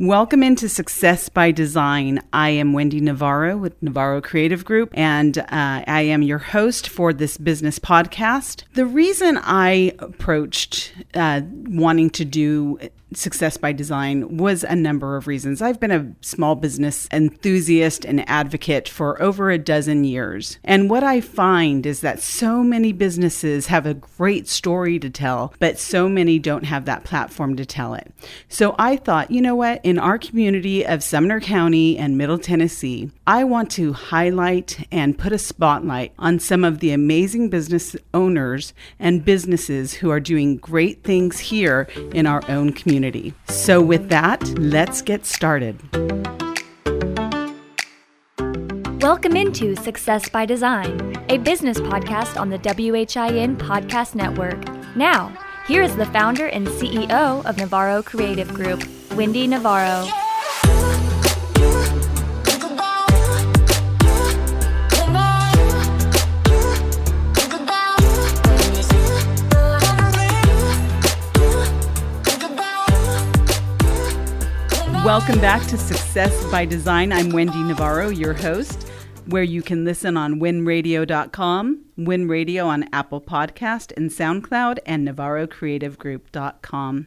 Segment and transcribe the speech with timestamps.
[0.00, 2.20] Welcome into Success by Design.
[2.32, 7.12] I am Wendy Navarro with Navarro Creative Group, and uh, I am your host for
[7.12, 8.62] this business podcast.
[8.74, 12.78] The reason I approached uh, wanting to do
[13.14, 15.62] Success by Design was a number of reasons.
[15.62, 20.58] I've been a small business enthusiast and advocate for over a dozen years.
[20.62, 25.54] And what I find is that so many businesses have a great story to tell,
[25.58, 28.12] but so many don't have that platform to tell it.
[28.48, 29.80] So I thought, you know what?
[29.84, 35.32] In our community of Sumner County and Middle Tennessee, I want to highlight and put
[35.32, 41.04] a spotlight on some of the amazing business owners and businesses who are doing great
[41.04, 43.32] things here in our own community community.
[43.48, 45.78] So, with that, let's get started.
[49.00, 54.60] Welcome into Success by Design, a business podcast on the WHIN Podcast Network.
[54.96, 55.32] Now,
[55.68, 60.27] here is the founder and CEO of Navarro Creative Group, Wendy Navarro.
[75.08, 77.14] Welcome back to Success by Design.
[77.14, 78.86] I'm Wendy Navarro, your host,
[79.24, 87.06] where you can listen on winradio.com, winradio on Apple Podcast and SoundCloud, and navarrocreativegroup.com.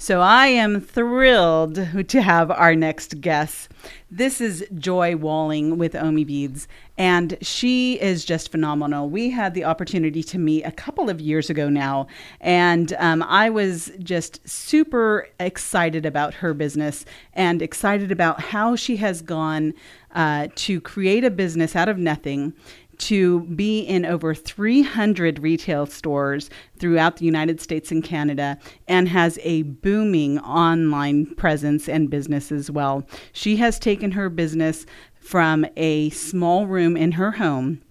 [0.00, 1.74] So I am thrilled
[2.08, 3.68] to have our next guest.
[4.08, 9.10] This is Joy Walling with Omi Beads, and she is just phenomenal.
[9.10, 12.06] We had the opportunity to meet a couple of years ago now,
[12.40, 18.98] and um, I was just super excited about her business and excited about how she
[18.98, 19.74] has gone
[20.14, 22.54] uh, to create a business out of nothing
[22.98, 29.38] to be in over 300 retail stores throughout the United States and Canada and has
[29.42, 33.06] a booming online presence and business as well.
[33.32, 34.86] She has taken her business
[35.20, 37.82] from a small room in her home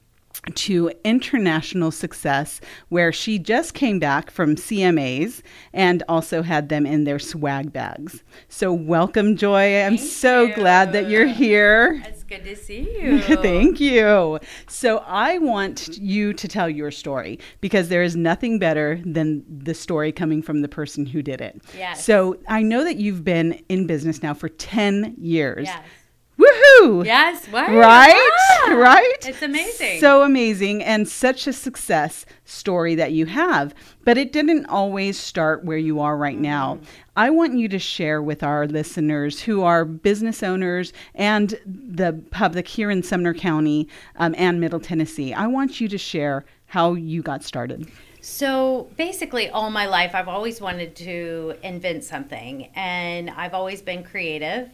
[0.55, 5.41] to international success, where she just came back from CMAs
[5.73, 8.23] and also had them in their swag bags.
[8.49, 9.81] So, welcome, Joy.
[9.81, 10.55] I'm Thank so you.
[10.55, 12.01] glad that you're here.
[12.05, 13.21] It's good to see you.
[13.21, 14.39] Thank you.
[14.67, 19.73] So, I want you to tell your story because there is nothing better than the
[19.73, 21.61] story coming from the person who did it.
[21.77, 22.03] Yes.
[22.03, 25.67] So, I know that you've been in business now for 10 years.
[25.67, 25.83] Yes.
[26.37, 27.03] Woohoo!
[27.03, 27.47] Yes.
[27.47, 27.69] What?
[27.69, 28.31] Right?
[28.67, 29.27] Ah, right?
[29.27, 29.99] It's amazing.
[29.99, 33.73] So amazing and such a success story that you have.
[34.05, 36.75] But it didn't always start where you are right now.
[36.75, 36.85] Mm-hmm.
[37.15, 42.67] I want you to share with our listeners who are business owners and the public
[42.67, 43.87] here in Sumner County
[44.17, 45.33] um, and Middle Tennessee.
[45.33, 47.89] I want you to share how you got started.
[48.21, 54.03] So basically, all my life, I've always wanted to invent something, and I've always been
[54.03, 54.69] creative.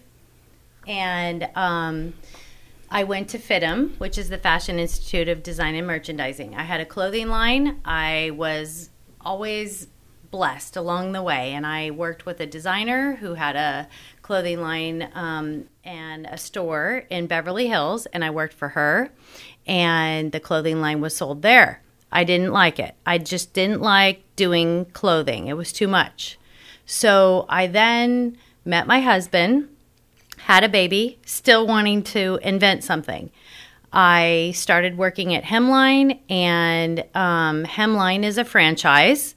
[0.88, 2.14] And um,
[2.90, 6.56] I went to FIDM, which is the Fashion Institute of Design and Merchandising.
[6.56, 7.80] I had a clothing line.
[7.84, 8.90] I was
[9.22, 9.88] always
[10.30, 13.88] blessed along the way, and I worked with a designer who had a
[14.24, 19.12] clothing line um, and a store in Beverly Hills, and I worked for her,
[19.68, 21.84] and the clothing line was sold there.
[22.12, 22.96] I didn't like it.
[23.06, 25.48] I just didn't like doing clothing.
[25.48, 26.38] It was too much.
[26.86, 29.70] So I then met my husband
[30.44, 33.32] had a baby, still wanting to invent something.
[33.94, 39.36] I started working at Hemline, and um, Hemline is a franchise,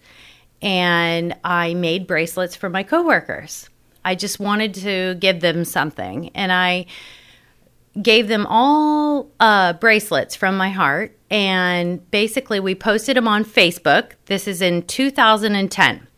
[0.60, 3.70] and I made bracelets for my coworkers.
[4.04, 6.86] I just wanted to give them something, and I
[8.02, 11.16] gave them all uh, bracelets from my heart.
[11.30, 14.12] And basically, we posted them on Facebook.
[14.26, 16.08] This is in 2010,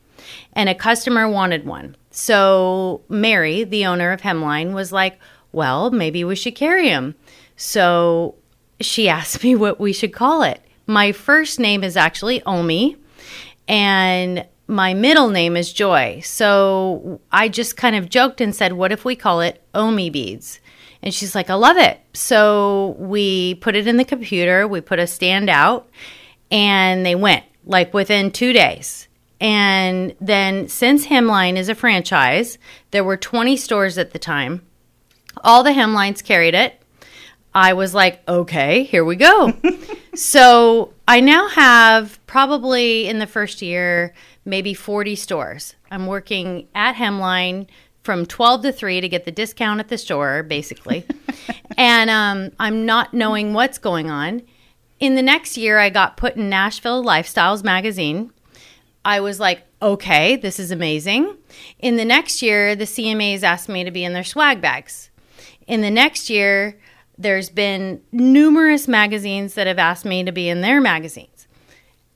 [0.55, 1.95] and a customer wanted one.
[2.11, 5.19] So Mary, the owner of Hemline, was like,
[5.53, 7.15] "Well, maybe we should carry him."
[7.57, 8.35] So
[8.81, 10.63] she asked me what we should call it.
[10.87, 12.97] My first name is actually Omi,
[13.67, 16.21] and my middle name is Joy.
[16.25, 20.61] So I just kind of joked and said, "What if we call it Omi beads?"
[21.03, 24.67] And she's like, "I love it." So we put it in the computer.
[24.67, 25.89] We put a stand out,
[26.51, 29.08] and they went like within two days.
[29.41, 32.59] And then, since Hemline is a franchise,
[32.91, 34.67] there were 20 stores at the time.
[35.45, 36.83] All the Hemlines carried it.
[37.55, 39.53] I was like, okay, here we go.
[40.15, 44.13] so I now have probably in the first year,
[44.45, 45.75] maybe 40 stores.
[45.91, 47.67] I'm working at Hemline
[48.03, 51.07] from 12 to 3 to get the discount at the store, basically.
[51.77, 54.43] and um, I'm not knowing what's going on.
[55.01, 58.33] In the next year, I got put in Nashville Lifestyles magazine
[59.05, 61.37] I was like, okay, this is amazing.
[61.79, 65.11] In the next year, the CMAs asked me to be in their swag bags.
[65.67, 66.79] In the next year,
[67.17, 71.47] there's been numerous magazines that have asked me to be in their magazines.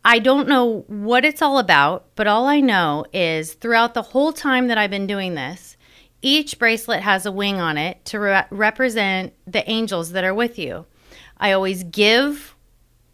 [0.05, 4.33] I don't know what it's all about, but all I know is throughout the whole
[4.33, 5.77] time that I've been doing this,
[6.23, 10.59] each bracelet has a wing on it to re- represent the angels that are with
[10.59, 10.87] you.
[11.39, 12.55] I always give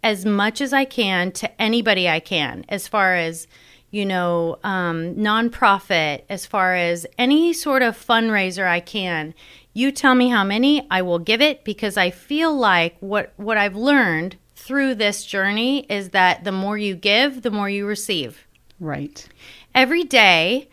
[0.03, 3.47] as much as I can to anybody I can, as far as
[3.91, 9.35] you know, um, nonprofit, as far as any sort of fundraiser I can.
[9.73, 13.57] You tell me how many, I will give it because I feel like what what
[13.57, 18.47] I've learned through this journey is that the more you give, the more you receive.
[18.81, 19.27] Right.
[19.75, 20.69] Every day,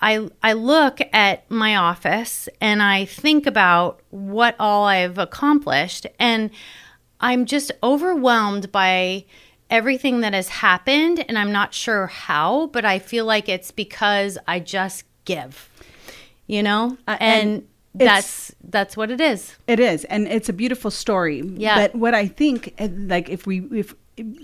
[0.00, 6.50] I I look at my office and I think about what all I've accomplished and
[7.20, 9.24] I'm just overwhelmed by
[9.70, 14.38] everything that has happened and I'm not sure how, but I feel like it's because
[14.46, 15.68] I just give.
[16.46, 16.96] You know?
[17.06, 19.56] Uh, and, and that's that's what it is.
[19.66, 21.42] It is, and it's a beautiful story.
[21.42, 21.74] Yeah.
[21.76, 23.94] But what I think, uh, like, if we if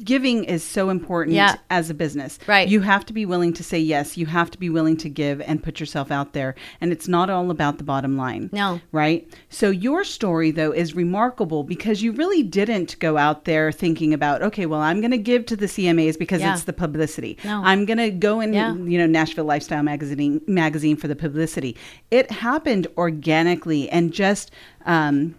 [0.04, 1.56] giving is so important Yeah.
[1.70, 2.68] as a business, Right.
[2.68, 4.16] You have to be willing to say yes.
[4.16, 6.54] You have to be willing to give and put yourself out there.
[6.80, 8.50] And it's not all about the bottom line.
[8.52, 8.80] No.
[8.92, 9.26] Right.
[9.48, 14.42] So your story though is remarkable because you really didn't go out there thinking about,
[14.42, 16.52] okay, well, I'm going to give to the CMAs because Yeah.
[16.54, 17.36] it's the publicity.
[17.44, 17.62] No.
[17.64, 18.74] I'm going to go in, Yeah.
[18.74, 21.76] you know, Nashville Lifestyle Magazine magazine for the publicity.
[22.10, 24.50] It happened organically and just
[24.86, 25.34] um,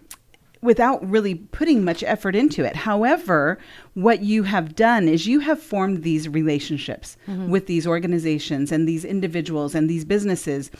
[0.66, 2.76] without really putting much effort into it.
[2.76, 3.58] However,
[3.94, 7.48] what you have done is you have formed these relationships mm-hmm.
[7.48, 10.70] with these organizations and these individuals and these businesses.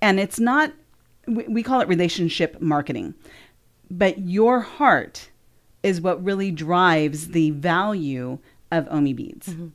[0.00, 0.72] And it's not,
[1.26, 3.14] we, we call it relationship marketing,
[3.90, 5.30] but your heart
[5.82, 8.38] is what really drives the value
[8.72, 9.48] of Omi beads.
[9.48, 9.68] Mm-hmm.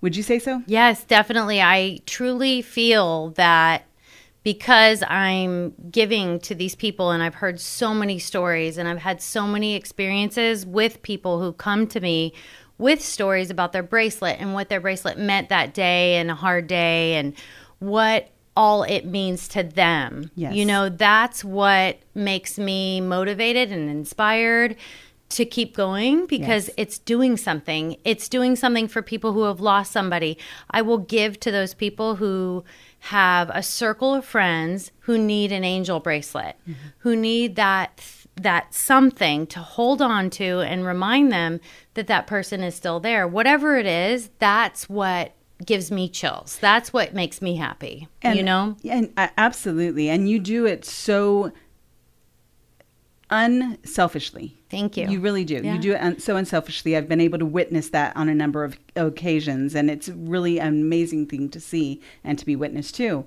[0.00, 0.62] Would you say so?
[0.66, 1.60] Yes, definitely.
[1.60, 3.84] I truly feel that
[4.42, 9.22] because I'm giving to these people and I've heard so many stories and I've had
[9.22, 12.32] so many experiences with people who come to me
[12.78, 16.66] with stories about their bracelet and what their bracelet meant that day and a hard
[16.66, 17.34] day and
[17.78, 20.30] what all it means to them.
[20.34, 20.54] Yes.
[20.54, 24.76] You know, that's what makes me motivated and inspired
[25.30, 26.74] to keep going because Yes.
[26.76, 27.96] it's doing something.
[28.04, 30.36] It's doing something for people who have lost somebody.
[30.70, 32.64] I will give to those people who
[33.06, 36.54] have a circle of friends who need an angel bracelet,
[36.98, 38.00] who need that
[38.36, 41.60] that something to hold on to and remind them
[41.94, 43.26] that that person is still there.
[43.26, 45.32] Whatever it is, that's what
[45.66, 46.58] gives me chills.
[46.60, 48.06] That's what makes me happy.
[48.36, 48.76] you know?
[48.88, 51.52] and uh, absolutely and you do it so
[53.32, 55.08] unselfishly Thank you.
[55.08, 55.74] you really do Yeah.
[55.74, 58.64] you do it un- so unselfishly i've been able to witness that on a number
[58.64, 63.24] of occasions and it's really an amazing thing to see and to be witness to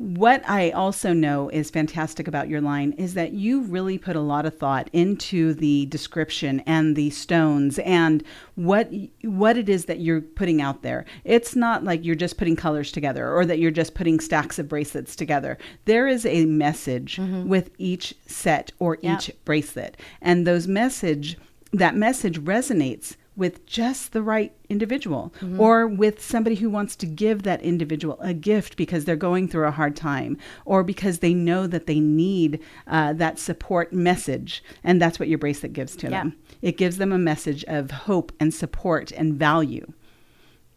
[0.00, 4.20] what I also know is fantastic about your line is that you really put a
[4.20, 8.24] lot of thought into the description and the stones and
[8.54, 8.90] what
[9.22, 11.04] what it is that you're putting out there.
[11.24, 14.70] It's not like you're just putting colors together or that you're just putting stacks of
[14.70, 15.58] bracelets together.
[15.84, 17.46] There is a message mm-hmm.
[17.46, 19.16] with each set or Yeah.
[19.16, 19.98] each bracelet.
[20.22, 21.36] And those message
[21.72, 27.42] that message resonates with just the right individual or with somebody who wants to give
[27.44, 31.66] that individual a gift because they're going through a hard time or because they know
[31.66, 36.24] that they need uh, that support message and that's what your bracelet gives to Yeah.
[36.24, 39.86] them it gives them a message of hope and support and value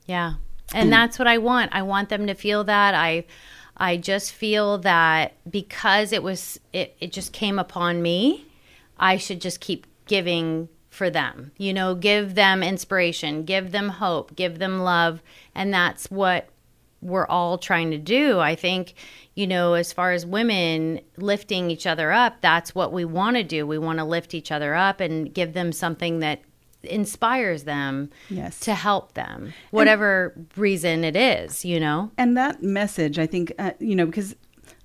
[0.05, 0.33] Yeah.
[0.73, 1.71] And that's what I want.
[1.73, 2.93] I want them to feel that.
[2.95, 3.25] I
[3.77, 8.45] I just feel that because it was it, it just came upon me,
[8.97, 11.51] I should just keep giving for them.
[11.57, 15.21] You know, give them inspiration, give them hope, give them love,
[15.55, 16.49] and that's what
[17.01, 18.39] we're all trying to do.
[18.39, 18.93] I think,
[19.35, 23.43] you know, as far as women lifting each other up, that's what we want to
[23.43, 23.67] do.
[23.67, 26.41] We want to lift each other up and give them something that
[26.83, 28.59] inspires them Yes.
[28.61, 32.11] to help them, whatever reason it is, you know?
[32.17, 34.35] and that message i think uh, you know because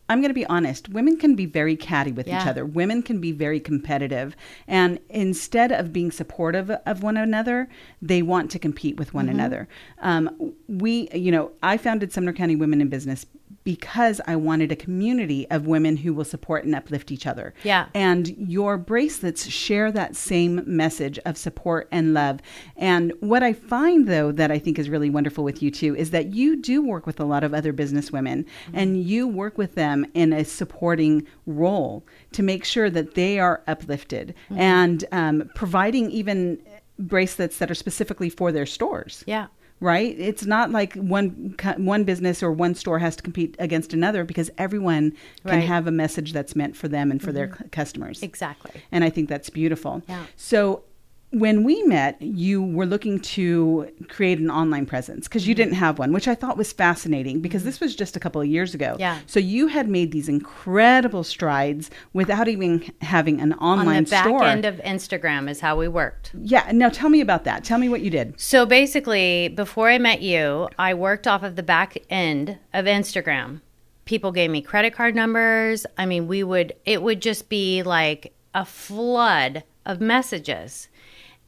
[0.08, 2.64] i'm going to be honest women can be very catty with each other.
[2.64, 4.34] Women can be very competitive.
[4.66, 7.68] And instead of being supportive of one another
[8.00, 9.34] they want to compete with one Mm-hmm.
[9.38, 9.68] another.
[10.00, 13.26] Um, we you know i founded sumner county women in business
[13.68, 17.84] because i wanted a community of women who will support and uplift each other Yeah.
[17.92, 22.40] and your bracelets share that same message of support and love.
[22.76, 26.10] And what I find, though, that I think is really wonderful with you too, is
[26.12, 29.74] that you do work with a lot of other business women and you work with
[29.74, 36.10] them in a supporting role to make sure that they are uplifted and um, providing
[36.10, 36.58] even
[36.98, 39.46] bracelets that are specifically for their stores Yeah.
[39.80, 40.18] Right?
[40.18, 44.50] It's not like one one business or one store has to compete against another because
[44.58, 45.12] everyone
[45.46, 45.64] can Right.
[45.68, 47.64] have a message that's meant for them and for their mm-hmm.
[47.64, 48.22] c- customers.
[48.22, 48.82] Exactly.
[48.90, 50.02] And I think that's beautiful.
[50.08, 50.24] Yeah.
[50.36, 50.82] So
[51.30, 55.62] when we met, you were looking to create an online presence because you Mm-hmm.
[55.64, 58.46] didn't have one, which I thought was fascinating because this was just a couple of
[58.46, 58.96] years ago.
[58.98, 59.18] Yeah.
[59.26, 64.24] So you had made these incredible strides without even having an online On the back
[64.24, 64.44] store.
[64.44, 66.32] end of Instagram is how we worked.
[66.40, 66.70] yeah.
[66.72, 67.62] Now tell me about that.
[67.64, 68.40] Tell me what you did.
[68.40, 73.60] So basically, before I met you, I worked off of the back end of Instagram.
[74.06, 75.84] People gave me credit card numbers.
[75.98, 80.88] I mean, we would, it would just be like a flood of messages.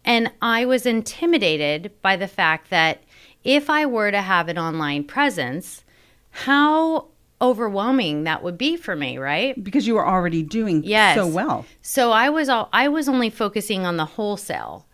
[0.04, 3.02] And I was intimidated by the fact that
[3.45, 5.85] if I were to have an online presence,
[6.30, 7.09] how
[7.40, 9.62] overwhelming that would be for me, right?
[9.62, 11.14] Because you were already doing Yes.
[11.14, 11.64] so well.
[11.80, 14.87] So I was all, I was only focusing on the wholesale.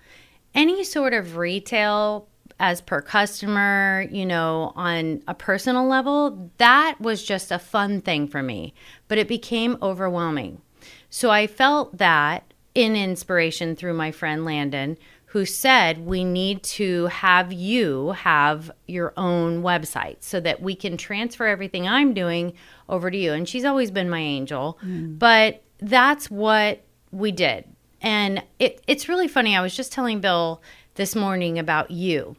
[0.55, 7.23] Any sort of retail as per customer, you know, on a personal level, that was
[7.23, 8.73] just a fun thing for me,
[9.09, 10.63] but it became overwhelming.
[11.11, 17.06] So I felt that in inspiration through my friend Landon, who said we need to
[17.06, 22.52] have you have your own website so that we can transfer everything I'm doing
[22.87, 23.33] over to you.
[23.33, 25.14] And she's always been my angel, hmm.
[25.16, 27.64] but that's what we did.
[28.02, 29.56] And it, it's really funny.
[29.56, 30.62] I was just telling Bill
[30.97, 32.37] this morning about you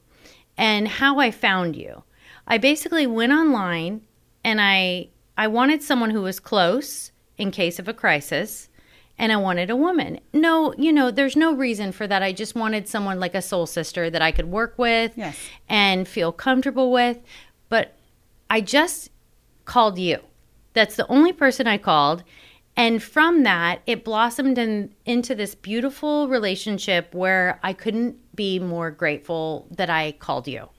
[0.55, 2.03] and how I found you.
[2.45, 4.01] I basically went online
[4.43, 8.69] and I I wanted someone who was close in case of a crisis
[9.17, 10.19] and I wanted a woman.
[10.33, 12.21] No, you know, there's no reason for that.
[12.23, 15.37] I just wanted someone like a soul sister that I could work with Yes.
[15.67, 17.17] and feel comfortable with.
[17.69, 17.95] But
[18.49, 19.09] I just
[19.65, 20.19] called you.
[20.73, 22.23] That's the only person I called.
[22.75, 28.91] And from that, it blossomed in, into this beautiful relationship where I couldn't be more
[28.91, 30.69] grateful that I called you.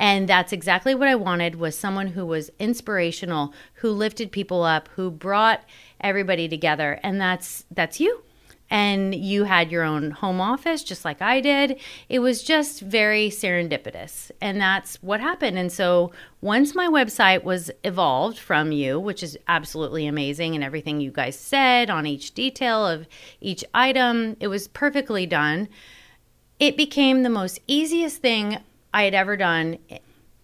[0.00, 4.88] And that's exactly what I wanted was someone who was inspirational, who lifted people up,
[4.96, 5.62] who brought
[6.00, 6.98] everybody together.
[7.02, 8.22] And that's that's you.
[8.70, 11.80] And you had your own home office just like I did.
[12.10, 14.30] It was just very serendipitous.
[14.42, 15.58] And that's what happened.
[15.58, 16.12] And so
[16.42, 21.38] once my website was evolved from you, which is absolutely amazing, and everything you guys
[21.38, 23.06] said on each detail of
[23.40, 25.68] each item, it was perfectly done
[26.58, 28.58] it became the most easiest thing
[28.92, 29.78] I had ever done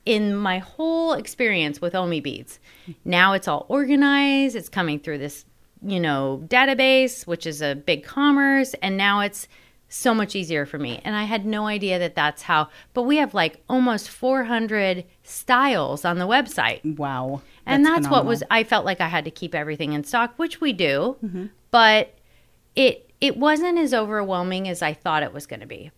[0.04, 2.58] in my whole experience with Omi beads.
[3.04, 5.44] Now it's all organized, it's coming through this,
[5.82, 9.48] you know, database, which is a BigCommerce, and now it's
[9.88, 11.00] so much easier for me.
[11.04, 16.04] And I had no idea that that's how, but we have like almost 400 styles
[16.04, 17.42] on the website Wow.
[17.64, 20.60] and that's what was i felt like i had to keep everything in stock which
[20.60, 21.46] we do mm-hmm.
[21.70, 22.14] but
[22.76, 25.90] it it wasn't as overwhelming as i thought it was going to be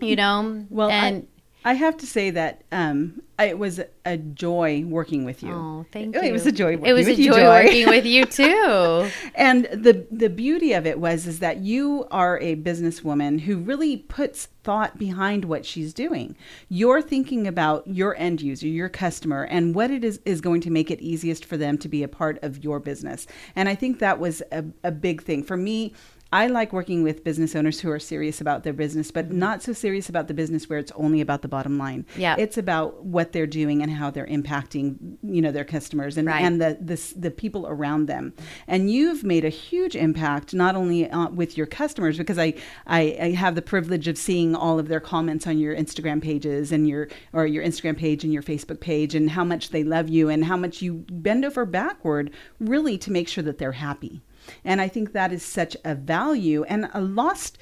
[0.00, 1.33] you know Well, and I,
[1.66, 5.52] I have to say that um, it was a joy working with you.
[5.52, 6.20] oh thank you.
[6.20, 7.64] It was a joy working it was with a you, joy Joy.
[7.64, 12.38] working with you too And the the beauty of it was is that you are
[12.40, 16.36] a businesswoman who really puts thought behind what she's doing.
[16.68, 20.70] You're thinking about your end user, your customer, and what it is is going to
[20.70, 23.26] make it easiest for them to be a part of your business.
[23.54, 25.92] And I think that was a, a big thing for me.
[26.34, 29.72] I like working with business owners who are serious about their business, but not so
[29.72, 32.04] serious about the business where it's only about the bottom line.
[32.16, 32.34] Yeah.
[32.38, 36.42] it's about what they're doing and how they're impacting, you know, their customers and Right.
[36.42, 38.32] and the, the the people around them.
[38.66, 42.54] And you've made a huge impact not only uh, with your customers because I,
[42.86, 46.72] I I have the privilege of seeing all of their comments on your Instagram pages
[46.72, 50.08] and your or your Instagram page and your Facebook page and how much they love
[50.08, 54.20] you and how much you bend over backward really to make sure that they're happy.
[54.64, 57.58] And I think that is such a value and a lost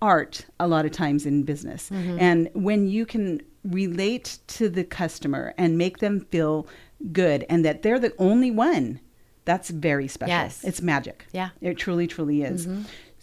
[0.00, 1.90] art a lot of times in business.
[1.90, 6.66] And when you can relate to the customer and make them feel
[7.12, 9.00] good and that they're the only one,
[9.44, 10.30] that's very special.
[10.34, 10.62] Yes.
[10.64, 11.26] It's magic.
[11.32, 11.50] Yeah.
[11.60, 12.68] It truly, truly is.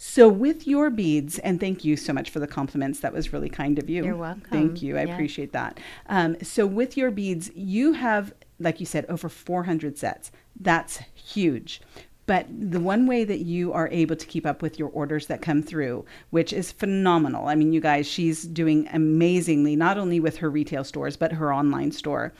[0.02, 3.00] So, with your beads, and thank you so much for the compliments.
[3.00, 4.02] That was really kind of you.
[4.02, 4.40] You're welcome.
[4.50, 4.96] Thank you.
[4.96, 5.12] I Yeah.
[5.12, 5.78] appreciate that.
[6.08, 10.32] Um, so, with your beads, you have, like you said, over 400 sets.
[10.58, 11.82] That's huge.
[12.30, 15.42] But the one way that you are able to keep up with your orders that
[15.42, 17.48] come through, which is phenomenal.
[17.48, 21.52] I mean, you guys, she's doing amazingly, not only with her retail stores, but her
[21.52, 22.32] online store.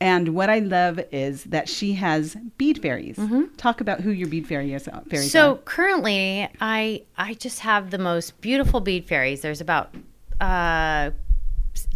[0.00, 3.18] And what I love is that she has bead fairies.
[3.56, 5.56] Talk about who your bead fairies, uh, fairies so are.
[5.64, 9.92] currently i i just have the most beautiful bead fairies there's about
[10.40, 11.10] uh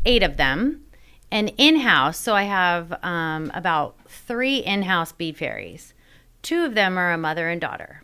[0.04, 0.82] eight of them
[1.30, 5.94] and in-house so i have um, about three in-house bead fairies
[6.42, 8.02] two of them are a mother and daughter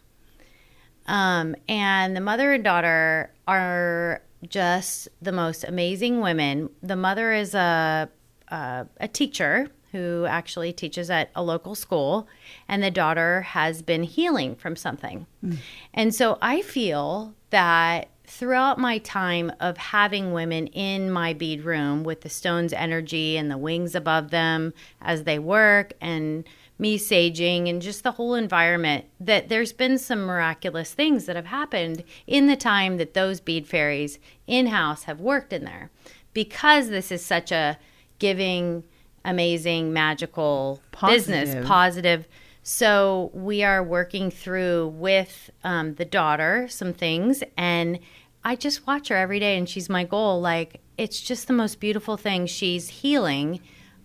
[1.08, 6.70] um, and the mother and daughter are just the most amazing women.
[6.82, 8.10] The mother is a
[8.48, 12.28] a, a teacher who actually teaches at a local school,
[12.68, 15.26] and the daughter has been healing from something.
[15.42, 15.58] Mm.
[15.94, 22.04] And so I feel that throughout my time of having women in my bead room
[22.04, 26.46] with the stone's energy and the wings above them as they work and
[26.78, 31.46] me saging and just the whole environment that there's been some miraculous things that have
[31.46, 35.90] happened in the time that those bead fairies in-house have worked in there
[36.32, 37.78] because this is such a
[38.18, 38.84] giving
[39.24, 41.44] amazing, magical positive.
[41.44, 42.28] business, positive.
[42.62, 47.98] So we are working through with um, the daughter some things, and
[48.44, 50.40] I just watch her every day, and she's my goal.
[50.40, 52.46] Like it's just the most beautiful thing.
[52.46, 53.60] She's healing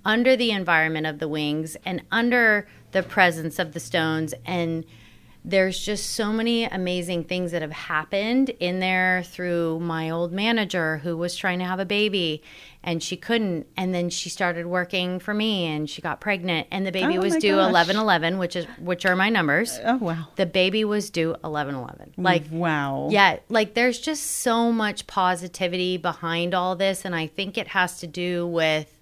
[0.05, 4.33] under the environment of the wings and under the presence of the stones.
[4.45, 4.85] And
[5.45, 10.99] there's just so many amazing things that have happened in there through my old manager
[10.99, 12.41] who was trying to have a baby
[12.81, 13.67] and she couldn't.
[13.75, 16.67] And then she started working for me and she got pregnant.
[16.71, 19.79] And the baby oh was due 11 11 which is which are my numbers.
[19.83, 20.27] Oh wow.
[20.37, 23.09] The baby was due 11 11 like wow.
[23.11, 27.03] yeah like there's just so much positivity behind all this.
[27.03, 28.92] And i think it has to do with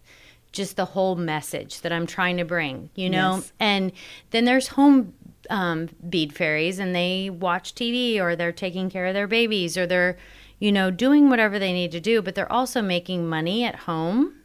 [0.51, 3.36] just the whole message that I'm trying to bring, you know?
[3.36, 3.53] Yes.
[3.60, 3.91] And
[4.31, 5.13] then there's home
[5.50, 9.86] um, bead fairies and they watch TV or they're taking care of their babies or
[9.86, 10.17] they're,
[10.60, 14.36] you know, doing whatever they need to do, but they're also making money at home.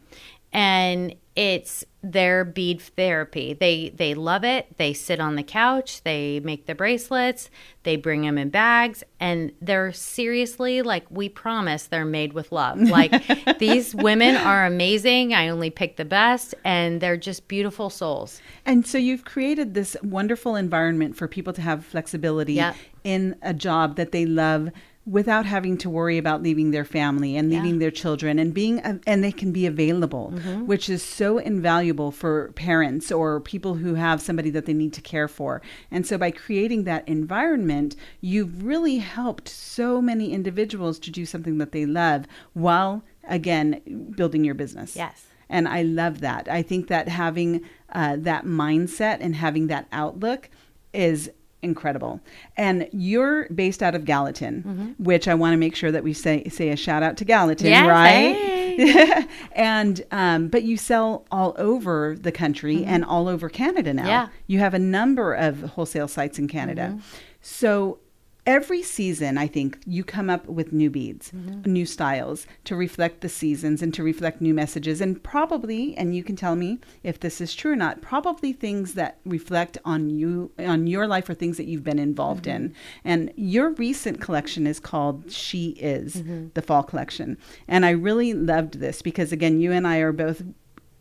[0.52, 3.52] And it's their bead therapy.
[3.52, 4.78] They they love it.
[4.78, 6.02] They sit on the couch.
[6.02, 7.50] They make the bracelets.
[7.82, 12.78] They bring them in bags, and they're seriously like we promise they're made with love.
[12.96, 15.34] Like these women are amazing.
[15.34, 18.40] I only pick the best, and they're just beautiful souls.
[18.64, 22.76] And so you've created this wonderful environment for people to have flexibility yep.
[23.04, 24.70] in a job that they love
[25.06, 27.78] without having to worry about leaving their family and leaving yeah.
[27.78, 30.66] their children and being and they can be available mm-hmm.
[30.66, 35.00] which is so invaluable for parents or people who have somebody that they need to
[35.00, 41.10] care for and so by creating that environment you've really helped so many individuals to
[41.10, 43.80] do something that they love while again
[44.16, 49.18] building your business yes and i love that i think that having uh, that mindset
[49.20, 50.50] and having that outlook
[50.92, 51.30] is
[51.66, 52.20] incredible.
[52.56, 55.04] And you're based out of Gallatin, mm-hmm.
[55.04, 57.66] which I want to make sure that we say say a shout out to Gallatin,
[57.66, 58.34] yes, right?
[58.34, 59.26] Hey.
[59.52, 62.88] and um, but you sell all over the country mm-hmm.
[62.88, 64.06] and all over Canada now.
[64.06, 64.28] Yeah.
[64.46, 66.88] You have a number of wholesale sites in Canada.
[66.92, 67.00] Mm-hmm.
[67.42, 67.98] So
[68.46, 71.70] every season, I think you come up with new beads, mm-hmm.
[71.70, 75.00] new styles to reflect the seasons and to reflect new messages.
[75.00, 78.94] And probably, and you can tell me if this is true or not, probably things
[78.94, 82.66] that reflect on you, on your life or things that you've been involved mm-hmm.
[82.66, 82.74] in.
[83.04, 86.48] And your recent collection is called She Is, mm-hmm.
[86.54, 87.36] the fall collection.
[87.66, 90.42] And I really loved this because, again, you and I are both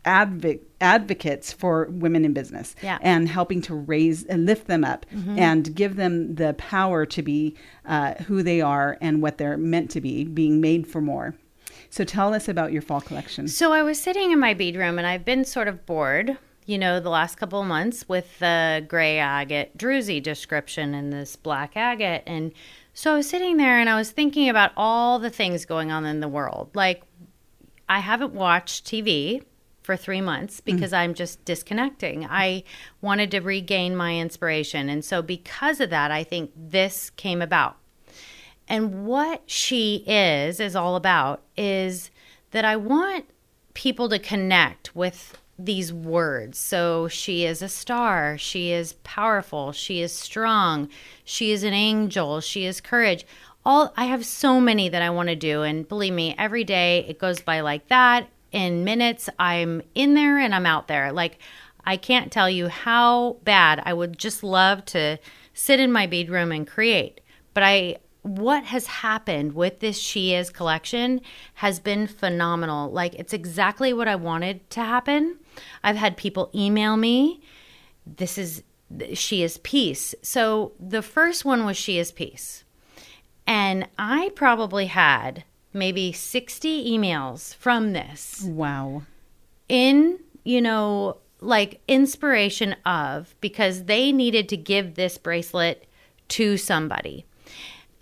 [0.06, 2.98] adv- advocates for women in business yeah.
[3.02, 5.38] and helping to raise and lift them up mm-hmm.
[5.38, 9.90] and give them the power to be uh, who they are and what they're meant
[9.90, 11.34] to be, being made for more.
[11.90, 13.48] So tell us about your fall collection.
[13.48, 16.78] So I was sitting in my bead room and I've been sort of bored, you
[16.78, 21.76] know, the last couple of months with the gray agate druzy description and this black
[21.76, 22.22] agate.
[22.26, 22.52] And
[22.92, 26.04] so I was sitting there and I was thinking about all the things going on
[26.04, 26.70] in the world.
[26.74, 27.02] Like,
[27.88, 29.44] I haven't watched TV
[29.86, 30.98] for three months because mm.
[30.98, 32.26] I'm just disconnecting.
[32.28, 32.64] I
[33.00, 34.88] wanted to regain my inspiration.
[34.88, 37.76] And so, because of that, I think this came about.
[38.68, 42.10] And what she is, is all about, is
[42.50, 43.26] that I want
[43.74, 46.58] people to connect with these words.
[46.58, 50.88] So, she is a star, she is powerful, she is strong,
[51.24, 53.24] she is an angel, she is courage
[53.64, 57.04] all I have so many that I want to do and believe me every day
[57.08, 61.12] it goes by like that in minutes, I'm in there and I'm out there.
[61.12, 61.38] Like,
[61.84, 65.18] I can't tell you how bad I would just love to
[65.54, 67.20] sit in my bedroom and create.
[67.54, 71.20] But I, what has happened with this She Is collection
[71.54, 72.90] has been phenomenal.
[72.90, 75.38] Like, it's exactly what I wanted to happen.
[75.82, 77.40] I've had people email me.
[78.04, 78.62] This is
[79.14, 80.14] She Is Peace.
[80.22, 82.64] So the first one was She Is Peace.
[83.46, 85.44] And I probably had
[85.76, 88.42] maybe 60 emails from this.
[88.42, 89.02] Wow.
[89.68, 95.86] In, you know, like inspiration of because they needed to give this bracelet
[96.28, 97.24] to somebody.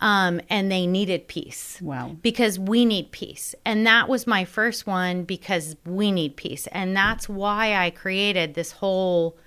[0.01, 1.79] Um, and they needed peace.
[1.81, 2.17] Wow.
[2.21, 3.55] Because we need peace.
[3.63, 6.67] And that was my first one because we need peace.
[6.67, 9.37] And that's why I created this whole,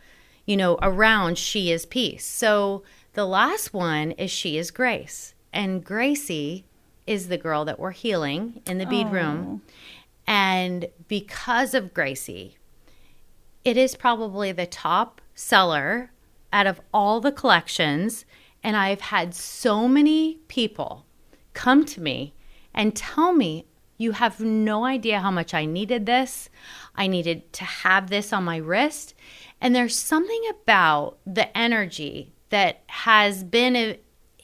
[0.46, 2.24] you know, around She is Peace.
[2.24, 5.34] So the last one is She is Grace.
[5.52, 6.64] And Gracie
[7.08, 9.62] is the girl that we're healing in the bead room.
[9.66, 9.72] Oh.
[10.26, 12.58] And because of Gracie,
[13.64, 16.12] it is probably the top seller
[16.52, 18.24] out of all the collections.
[18.62, 21.06] And I've had so many people
[21.54, 22.34] come to me
[22.74, 23.64] and tell me,
[23.96, 26.50] you have no idea how much I needed this.
[26.94, 29.14] I needed to have this on my wrist.
[29.60, 33.98] And there's something about the energy that has been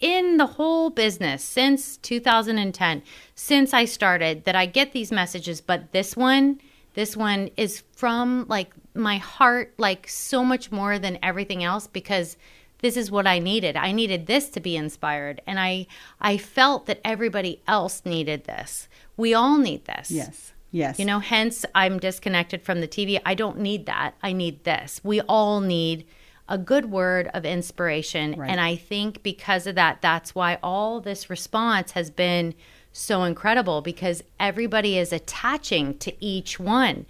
[0.04, 3.02] in the whole business since 2010,
[3.34, 5.62] since I started, that I get these messages.
[5.62, 6.60] But this one,
[6.92, 12.36] this one is from like my heart, like so much more than everything else because
[12.80, 13.76] this is what I needed.
[13.76, 15.40] I needed this to be inspired.
[15.46, 15.86] And I,
[16.20, 18.88] I felt that everybody else needed this.
[19.16, 20.10] We all need this.
[20.10, 20.52] Yes.
[20.70, 20.98] Yes.
[20.98, 23.18] You know, hence I'm disconnected from the TV.
[23.24, 24.16] I don't need that.
[24.22, 25.00] I need this.
[25.02, 26.04] We all need
[26.48, 28.34] a good word of inspiration.
[28.36, 28.50] Right.
[28.50, 32.54] And I think because of that, that's why all this response has been
[32.92, 37.06] so incredible because everybody is attaching to each one.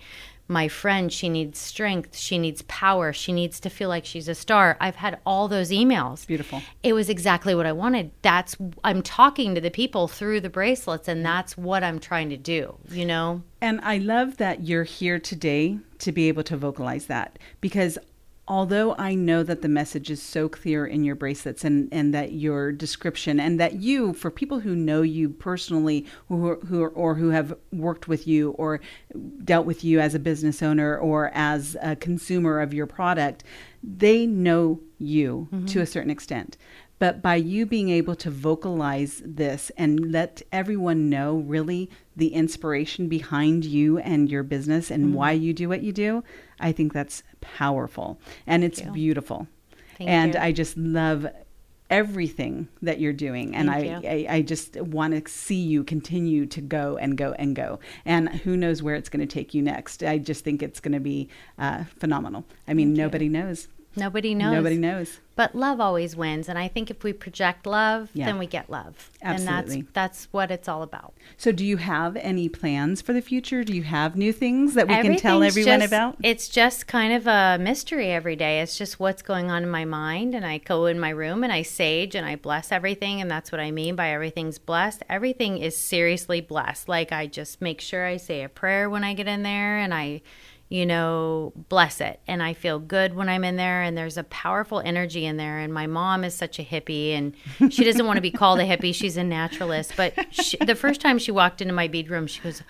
[0.46, 2.16] My friend, she needs strength.
[2.18, 3.14] She needs power.
[3.14, 4.76] She needs to feel like she's a star.
[4.78, 6.26] I've had all those emails.
[6.26, 6.60] Beautiful.
[6.82, 8.10] It was exactly what I wanted.
[8.20, 11.24] That's, I'm talking to the people through the bracelets, and mm-hmm.
[11.24, 13.42] that's what I'm trying to do, you know?
[13.62, 17.96] And I love that you're here today to be able to vocalize that because
[18.46, 22.32] although I know that the message is so clear in your bracelets and, and that
[22.32, 27.30] your description and that you, for people who know you personally who, who or who
[27.30, 28.80] have worked with you or
[29.44, 33.44] dealt with you as a business owner or as a consumer of your product,
[33.82, 35.66] they know you mm-hmm.
[35.66, 36.58] to a certain extent.
[36.98, 43.08] But by you being able to vocalize this and let everyone know really the inspiration
[43.08, 45.14] behind you and your business and mm-hmm.
[45.14, 46.22] why you do what you do,
[46.64, 48.90] I think that's powerful and Thank it's you.
[48.92, 49.46] beautiful.
[49.98, 50.40] Thank and you.
[50.40, 51.26] I just love
[51.90, 56.60] everything that you're doing and I, I, I just want to see you continue to
[56.62, 60.02] go and go and go and who knows where it's going to take you next
[60.02, 63.32] i just think it's going to be uh, phenomenal i mean Thank nobody you.
[63.32, 64.52] knows Nobody knows.
[64.52, 65.20] Nobody knows.
[65.36, 68.26] But love always wins, and I think if we project love, Yeah.
[68.26, 69.10] then we get love.
[69.20, 69.74] Absolutely.
[69.78, 71.12] And that's that's what it's all about.
[71.36, 73.64] So, do you have any plans for the future?
[73.64, 76.16] Do you have new things that we can tell everyone just- about?
[76.22, 78.60] It's just kind of a mystery every day.
[78.60, 81.52] It's just what's going on in my mind, and I go in my room and
[81.52, 85.02] I sage and I bless everything, and that's what I mean by everything's blessed.
[85.08, 86.88] Everything is seriously blessed.
[86.88, 89.92] Like I just make sure I say a prayer when I get in there, and
[89.92, 90.22] I
[90.68, 92.20] you know, bless it.
[92.26, 95.58] And I feel good when I'm in there, and there's a powerful energy in there.
[95.58, 97.34] And my mom is such a hippie, and
[97.72, 98.94] she doesn't want to be called a hippie.
[98.94, 99.92] She's a naturalist.
[99.96, 102.62] But she, the first time she walked into my bead room, she goes,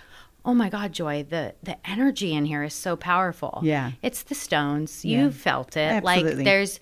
[0.47, 3.61] Oh my God, Joy, the, the energy in here is so powerful.
[3.63, 3.93] Yeah.
[4.03, 5.03] It's the stones.
[5.05, 5.23] Yeah.
[5.23, 6.05] You felt it.
[6.05, 6.35] Absolutely.
[6.35, 6.81] Like there's,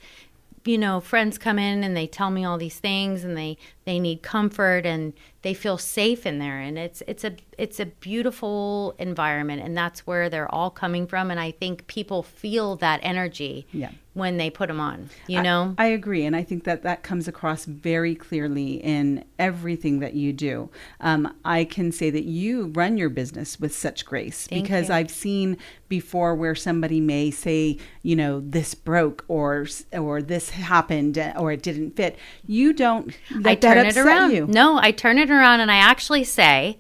[0.65, 3.99] you know, friends come in and they tell me all these things and they, they
[3.99, 6.61] need comfort and they feel safe in there.
[6.61, 11.31] And it's, it's a, it's a beautiful environment and that's where they're all coming from.
[11.31, 13.91] And I think people feel that energy Yeah.
[14.15, 15.75] when they put them on, you know?
[15.79, 20.15] I, I agree, and I think that that comes across very clearly in everything that
[20.15, 20.71] you do.
[21.01, 24.95] Um, I can say that you run your business with such grace Thank because you.
[24.95, 25.57] I've seen
[25.89, 31.53] before where somebody may say, you know, this broke or or this happened uh, or
[31.53, 32.17] it didn't fit.
[32.47, 33.13] You don't.
[33.45, 34.31] I that turn it around.
[34.33, 34.47] You.
[34.47, 36.79] No, I turn it around and I actually say,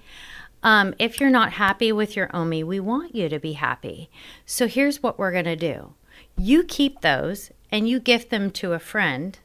[0.63, 4.11] um, if you're not happy with your OMI, we want you to be happy.
[4.47, 5.95] So here's what we're going to do
[6.37, 9.39] you keep those and you gift them to a friend,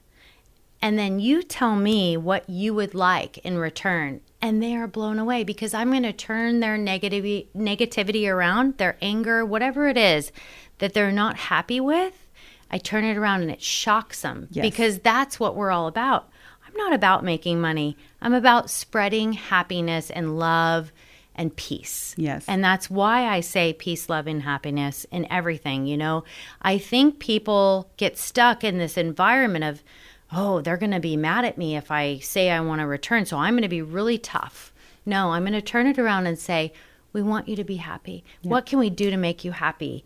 [0.82, 4.22] and then you tell me what you would like in return.
[4.42, 8.96] And they are blown away because I'm going to turn their negativity, negativity around, their
[9.02, 10.32] anger, whatever it is
[10.78, 12.28] that they're not happy with.
[12.70, 14.62] I turn it around and it shocks them Yes.
[14.62, 16.30] because that's what we're all about.
[16.78, 17.98] Not about making money.
[18.22, 20.94] I'm about spreading happiness and love
[21.36, 22.16] and peace.
[22.18, 22.46] Yes.
[22.48, 25.86] And that's why I say peace, love, and happiness in everything.
[25.86, 26.24] You know,
[26.62, 29.84] I think people get stuck in this environment of,
[30.32, 33.26] oh, they're going to be mad at me if I say I want to return.
[33.26, 34.72] So I'm going to be really tough.
[35.06, 36.74] No, I'm going to turn it around and say,
[37.14, 38.24] we want you to be happy.
[38.44, 40.06] What can we do to make you happy?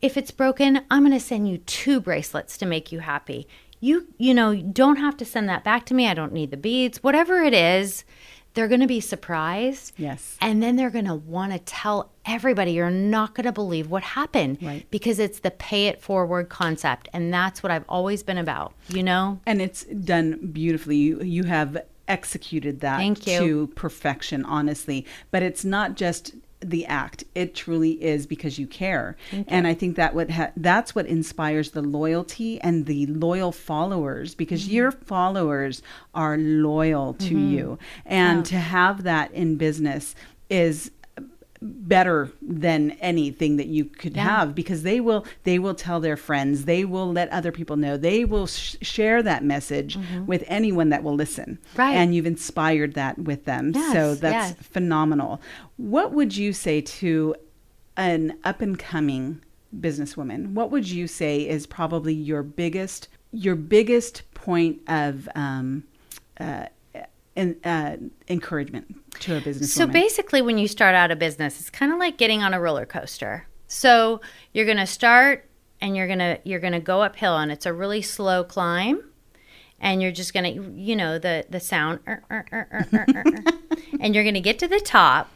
[0.00, 3.46] If it's broken, I'm going to send you two bracelets to make you happy.
[3.80, 6.08] You, you know, don't have to send that back to me.
[6.08, 7.02] I don't need the beads.
[7.02, 8.04] Whatever it is,
[8.54, 9.92] they're going to be surprised.
[9.96, 10.36] Yes.
[10.40, 12.72] And then they're going to want to tell everybody.
[12.72, 14.58] You're not going to believe what happened.
[14.60, 14.84] Right.
[14.90, 17.08] Because it's the pay it forward concept.
[17.12, 19.38] And that's what I've always been about, you know?
[19.46, 20.96] And it's done beautifully.
[20.96, 23.38] You you have executed that Thank you.
[23.38, 25.06] to perfection, honestly.
[25.30, 27.24] But it's not just the act.
[27.34, 29.16] It truly is because you care.
[29.46, 34.34] And I think that what ha- that's what inspires the loyalty and the loyal followers
[34.34, 34.74] because Mm-hmm.
[34.74, 35.82] your followers
[36.14, 37.78] are loyal to you.
[38.04, 40.14] And to have that in business
[40.50, 40.90] is
[41.60, 44.24] better than anything that you could Yeah.
[44.24, 47.96] have because they will they will tell their friends they will let other people know
[47.96, 51.80] they will sh- share that message with anyone that will listen Mm-hmm.
[51.80, 51.94] Right.
[51.96, 54.54] and you've inspired that with them so that's yes.
[54.60, 55.40] phenomenal
[55.76, 57.34] what would you say to
[57.96, 59.40] an up and coming
[59.76, 65.82] businesswoman what would you say is probably your biggest your biggest point of um,
[66.40, 66.66] uh,
[67.38, 67.96] in, uh,
[68.28, 69.72] encouragement to a business.
[69.72, 72.60] So basically, when you start out a business, it's kind of like getting on a
[72.60, 73.46] roller coaster.
[73.68, 74.20] So
[74.52, 75.48] you're going to start
[75.80, 79.04] and you're going to you're going to go uphill, and it's a really slow climb.
[79.80, 83.06] And you're just going to, you know, the the sound, "Er, er, er, er, er,
[83.14, 83.52] er, er."
[84.00, 85.30] and you're going to get to the top,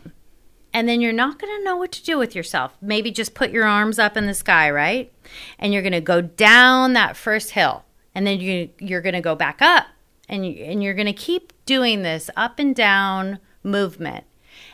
[0.74, 2.76] and then you're not going to know what to do with yourself.
[2.80, 5.12] Maybe just put your arms up in the sky, right?
[5.60, 9.20] And you're going to go down that first hill, and then you you're going to
[9.20, 9.86] go back up,
[10.32, 14.24] and you, and you're going to keep doing this up and down movement.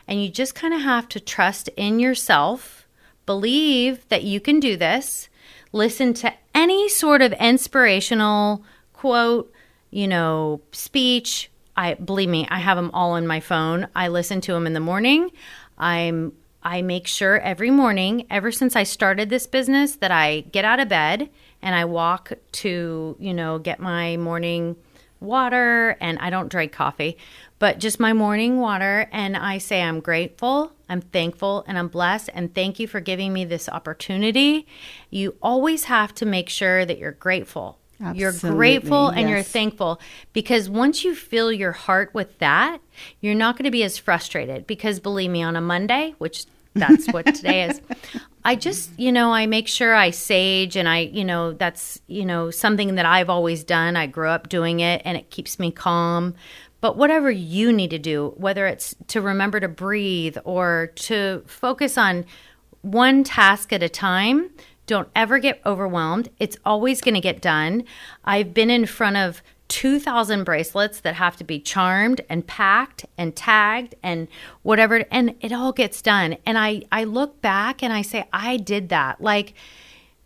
[0.06, 2.86] And you just kind of have to trust in yourself,
[3.26, 5.28] believe that you can do this,
[5.72, 9.52] listen to any sort of inspirational quote,
[9.90, 11.50] you know, speech.
[11.76, 13.88] I believe me, I have them all on my phone.
[13.94, 15.30] I listen to them in the morning.
[15.76, 20.64] I'm I make sure every morning, ever since I started this business, that I get
[20.64, 21.30] out of bed
[21.62, 24.76] and I walk to, you know, get my morning
[25.20, 27.16] water and I don't drink coffee,
[27.59, 29.09] but just my morning water.
[29.12, 32.31] And I say, I'm grateful, I'm thankful, and I'm blessed.
[32.35, 34.66] And thank you for giving me this opportunity.
[35.11, 37.78] You always have to make sure that you're grateful.
[38.14, 40.00] You're grateful and you're thankful
[40.33, 42.78] because once you fill your heart with that,
[43.20, 44.68] you're not going to be as frustrated.
[44.68, 47.81] Because believe me, on a Monday, which that's what today is,
[48.48, 52.24] I just, you know, I make sure I sage and I, you know, that's, you
[52.24, 53.94] know, something that I've always done.
[53.94, 56.34] I grew up doing it and it keeps me calm.
[56.80, 61.98] But whatever you need to do, whether it's to remember to breathe or to focus
[61.98, 62.24] on
[62.80, 64.48] one task at a time,
[64.87, 66.30] don't ever get overwhelmed.
[66.38, 67.84] It's always going to get done.
[68.24, 73.37] I've been in front of 2,000 bracelets that have to be charmed and packed and
[73.37, 74.28] tagged and
[74.62, 76.37] whatever, and it all gets done.
[76.46, 79.20] And I, I look back and I say, I did that.
[79.20, 79.54] Like,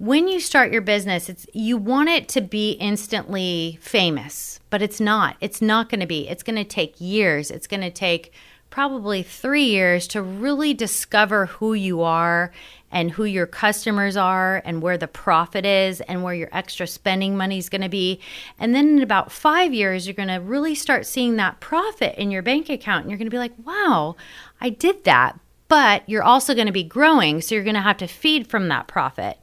[0.03, 5.01] when you start your business it's you want it to be instantly famous but it's
[5.01, 8.33] not it's not going to be it's going to take years it's going to take
[8.69, 12.51] probably 3 years to really discover who you are
[12.93, 17.37] and who your customers are and where the profit is and where your extra spending
[17.37, 18.21] money is going to be
[18.59, 22.31] and then in about 5 years you're going to really start seeing that profit in
[22.31, 24.15] your bank account and you're going to be like wow
[24.61, 27.97] I did that but you're also going to be growing so you're going to have
[27.97, 29.39] to feed from that profit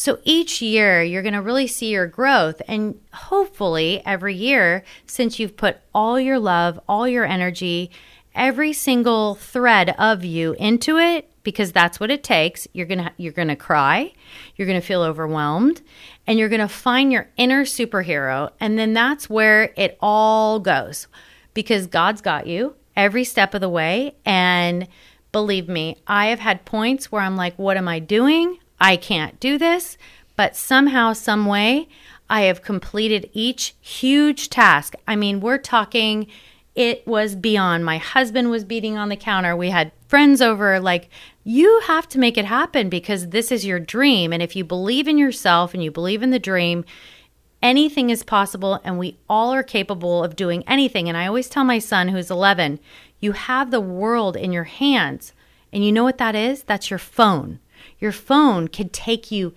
[0.00, 2.62] so each year, you're going to really see your growth.
[2.66, 7.90] And hopefully, every year, since you've put all your love, all your energy,
[8.34, 13.12] every single thread of you into it, because that's what it takes, you're going to
[13.16, 14.12] you're going to cry,
[14.56, 15.80] you're going to feel overwhelmed,
[16.26, 21.06] and you're going to find your inner superhero, and then that's where it all goes.
[21.52, 24.86] Because God's got you every step of the way and
[25.32, 28.58] believe me, I have had points where I'm like, what am I doing?
[28.80, 29.96] I can't do this.
[30.36, 31.88] But somehow, some way,
[32.28, 34.94] I have completed each huge task.
[35.06, 36.26] I mean, we're talking,
[36.80, 37.84] it was beyond.
[37.84, 39.54] My husband was beating on the counter.
[39.54, 40.80] We had friends over.
[40.80, 41.10] Like,
[41.44, 44.32] you have to make it happen because this is your dream.
[44.32, 46.86] And if you believe in yourself and you believe in the dream,
[47.62, 51.06] anything is possible and we all are capable of doing anything.
[51.06, 52.80] And I always tell my son, who's 11,
[53.20, 55.34] you have the world in your hands.
[55.74, 56.62] And you know what that is?
[56.62, 57.60] That's your phone.
[57.98, 59.52] Your phone could take you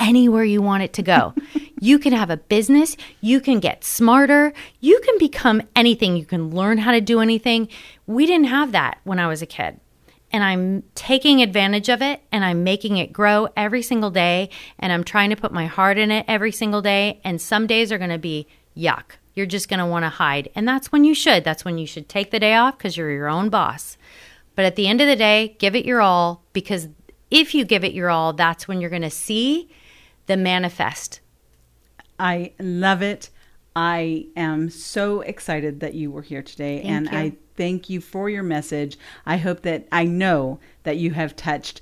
[0.00, 1.34] anywhere you want it to go.
[1.80, 6.50] you can have a business, you can get smarter, you can become anything, you can
[6.50, 7.68] learn how to do anything.
[8.06, 9.80] We didn't have that when I was a kid.
[10.32, 14.50] And I'm taking advantage of it and I'm making it grow every single day.
[14.80, 17.20] And I'm trying to put my heart in it every single day.
[17.22, 19.12] And some days are going to be yuck.
[19.34, 20.50] You're just going to want to hide.
[20.56, 21.44] And that's when you should.
[21.44, 23.96] That's when you should take the day off because you're your own boss.
[24.56, 26.88] But at the end of the day, give it your all because
[27.30, 29.70] if you give it your all, that's when you're going to see
[30.26, 31.20] the manifest.
[32.18, 33.30] I love it.
[33.76, 37.18] I am so excited that you were here today, Thank and you.
[37.18, 38.96] I thank you for your message.
[39.26, 41.80] I hope that I know that you have touched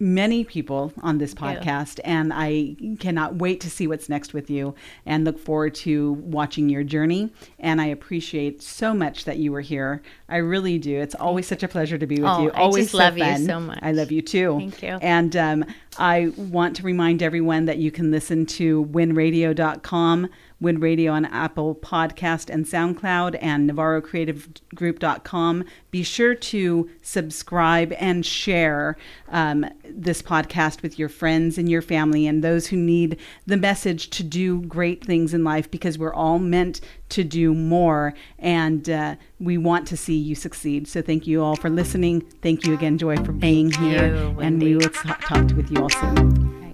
[0.00, 4.74] many people on this podcast, and I cannot wait to see what's next with you
[5.04, 7.32] and look forward to watching your journey.
[7.58, 10.02] And I appreciate so much that you were here.
[10.28, 11.00] I really do.
[11.00, 12.50] It's always such a pleasure to be with Oh, you.
[12.52, 13.78] I Always just so love you so much.
[13.82, 14.56] I love you too.
[14.58, 14.98] Thank you.
[15.02, 15.64] And um,
[15.98, 20.28] I want to remind everyone that you can listen to winradio.com,
[20.60, 25.64] Win Radio on Apple Podcast and SoundCloud, and NavarroCreativeGroup.com.
[25.90, 28.96] Be sure to subscribe and share
[29.28, 34.10] um, this podcast with your friends and your family and those who need the message
[34.10, 39.16] to do great things in life because we're all meant to do more and uh,
[39.40, 40.88] we want to see you succeed.
[40.88, 42.20] So thank you all for listening.
[42.42, 44.14] Thank you again, Joy, for being Thank here.
[44.14, 46.67] you, and we will talk, talk with you all soon.